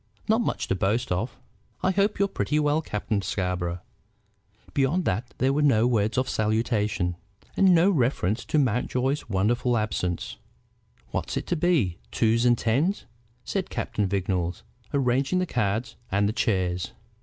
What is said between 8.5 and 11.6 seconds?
Mountjoy's wonderful absence. "What's it to